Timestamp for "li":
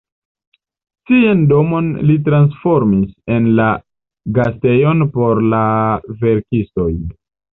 2.07-2.15